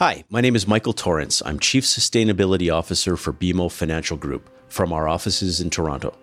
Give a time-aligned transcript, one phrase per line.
[0.00, 1.42] Hi, my name is Michael Torrance.
[1.44, 6.16] I'm Chief Sustainability Officer for BMO Financial Group from our offices in Toronto.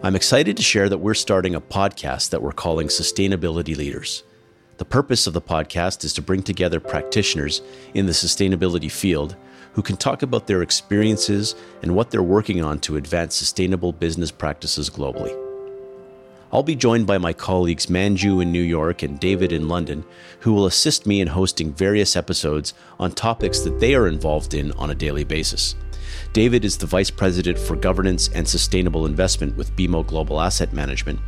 [0.00, 4.22] I'm excited to share that we're starting a podcast that we're calling Sustainability Leaders.
[4.76, 7.62] The purpose of the podcast is to bring together practitioners
[7.94, 9.34] in the sustainability field
[9.72, 14.30] who can talk about their experiences and what they're working on to advance sustainable business
[14.30, 15.43] practices globally.
[16.54, 20.04] I'll be joined by my colleagues Manju in New York and David in London,
[20.38, 24.70] who will assist me in hosting various episodes on topics that they are involved in
[24.72, 25.74] on a daily basis.
[26.32, 31.18] David is the Vice President for Governance and Sustainable Investment with BMO Global Asset Management.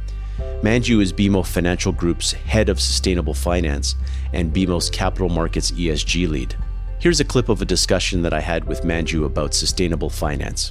[0.62, 3.96] Manju is BMO Financial Group's Head of Sustainable Finance
[4.32, 6.54] and BMO's Capital Markets ESG lead.
[7.00, 10.70] Here's a clip of a discussion that I had with Manju about sustainable finance.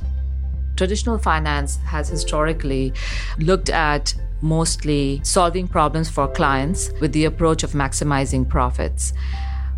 [0.77, 2.93] Traditional finance has historically
[3.37, 9.13] looked at mostly solving problems for clients with the approach of maximizing profits.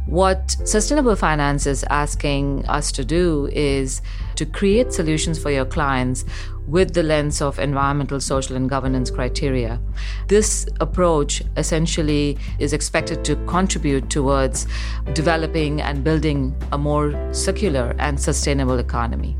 [0.08, 4.02] What sustainable finance is asking us to do is
[4.36, 6.24] to create solutions for your clients
[6.66, 9.82] with the lens of environmental, social, and governance criteria.
[10.28, 14.66] This approach essentially is expected to contribute towards
[15.12, 19.36] developing and building a more circular and sustainable economy.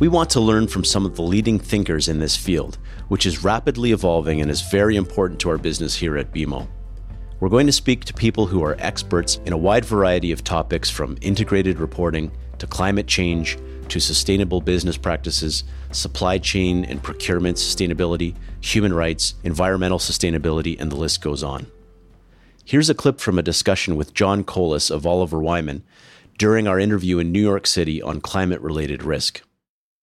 [0.00, 3.44] We want to learn from some of the leading thinkers in this field, which is
[3.44, 6.66] rapidly evolving and is very important to our business here at BMO.
[7.38, 10.88] We're going to speak to people who are experts in a wide variety of topics
[10.88, 13.58] from integrated reporting to climate change
[13.90, 20.96] to sustainable business practices, supply chain and procurement sustainability, human rights, environmental sustainability, and the
[20.96, 21.66] list goes on.
[22.64, 25.84] Here's a clip from a discussion with John Colas of Oliver Wyman
[26.38, 29.42] during our interview in New York City on climate related risk.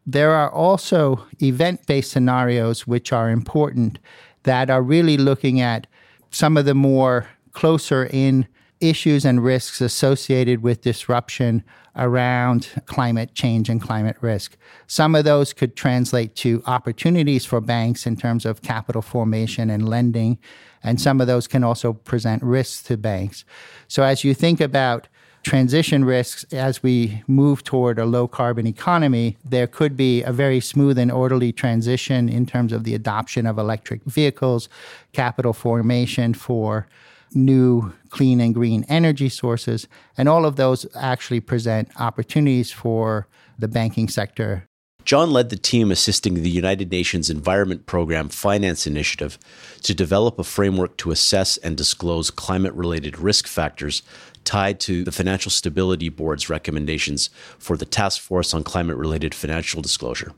[0.09, 3.99] There are also event based scenarios which are important
[4.43, 5.85] that are really looking at
[6.31, 8.47] some of the more closer in
[8.79, 11.61] issues and risks associated with disruption
[11.97, 14.55] around climate change and climate risk.
[14.85, 19.89] Some of those could translate to opportunities for banks in terms of capital formation and
[19.89, 20.37] lending,
[20.83, 23.43] and some of those can also present risks to banks.
[23.87, 25.07] So, as you think about
[25.47, 30.59] transition risks as we move toward a low carbon economy, there could be a very
[30.59, 34.67] smooth and orderly transition in terms of the adoption of electric vehicles,
[35.13, 36.85] capital formation for
[37.33, 39.87] new clean and green energy sources.
[40.17, 43.27] And all of those actually present opportunities for
[43.57, 44.67] the banking sector.
[45.05, 49.39] John led the team assisting the United Nations Environment Programme Finance Initiative
[49.83, 54.01] to develop a framework to assess and disclose climate related risk factors
[54.47, 59.81] tied to the Financial Stability Board's recommendations for the Task Force on Climate Related Financial
[59.81, 60.31] Disclosure.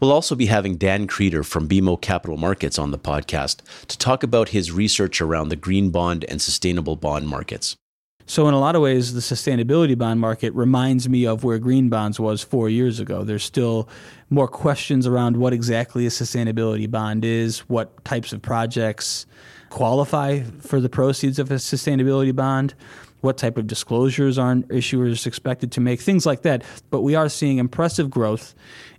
[0.00, 3.58] We'll also be having Dan Krieter from BMO Capital Markets on the podcast
[3.88, 7.76] to talk about his research around the green bond and sustainable bond markets.
[8.24, 11.90] So, in a lot of ways, the sustainability bond market reminds me of where green
[11.90, 13.24] bonds was four years ago.
[13.24, 13.88] There's still
[14.30, 19.26] more questions around what exactly a sustainability bond is, what types of projects
[19.70, 22.74] qualify for the proceeds of a sustainability bond
[23.20, 26.62] what type of disclosures are issuers expected to make, things like that.
[26.90, 28.54] But we are seeing impressive growth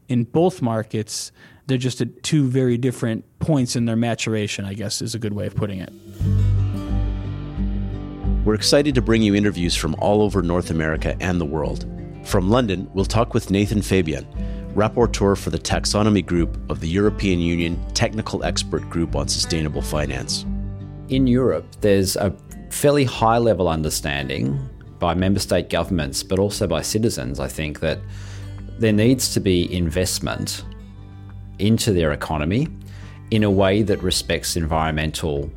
[0.08, 1.32] in both markets.
[1.68, 5.34] They're just at two very different points in their maturation, I guess is a good
[5.34, 5.94] way of putting it.
[8.46, 11.86] We're excited to bring you interviews from all over North America and the world.
[12.24, 14.26] From London, we'll talk with Nathan Fabian,
[14.74, 20.46] rapporteur for the Taxonomy Group of the European Union Technical Expert Group on Sustainable Finance.
[21.10, 22.34] In Europe, there's a
[22.70, 24.70] fairly high level understanding
[25.00, 28.00] by member state governments, but also by citizens, I think, that
[28.78, 30.64] there needs to be investment
[31.58, 32.68] into their economy
[33.32, 35.52] in a way that respects environmental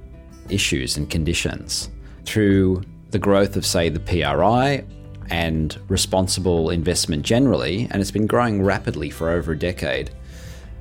[0.49, 1.91] issues and conditions
[2.25, 4.85] through the growth of, say, the PRI
[5.31, 10.11] and responsible investment generally, and it's been growing rapidly for over a decade.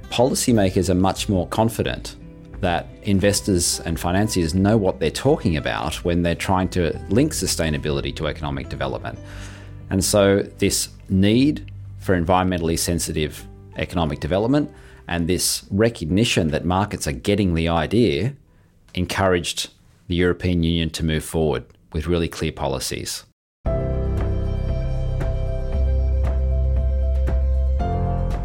[0.10, 2.16] Policymakers are much more confident
[2.62, 8.16] that investors and financiers know what they're talking about when they're trying to link sustainability
[8.16, 9.20] to economic development.
[9.90, 11.70] And so, this need
[12.00, 13.46] for environmentally sensitive
[13.78, 14.72] economic development
[15.08, 18.34] and this recognition that markets are getting the idea
[18.94, 19.70] encouraged
[20.08, 23.24] the European Union to move forward with really clear policies.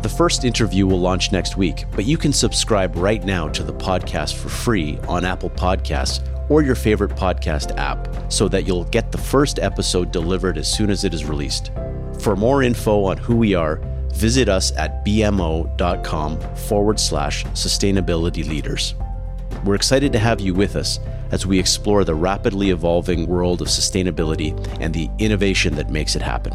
[0.06, 3.72] The first interview will launch next week, but you can subscribe right now to the
[3.72, 9.10] podcast for free on Apple Podcasts or your favorite podcast app so that you'll get
[9.10, 11.72] the first episode delivered as soon as it is released.
[12.20, 13.80] For more info on who we are,
[14.14, 18.94] visit us at bmo.com forward slash sustainability leaders.
[19.64, 21.00] We're excited to have you with us
[21.32, 26.22] as we explore the rapidly evolving world of sustainability and the innovation that makes it
[26.22, 26.52] happen.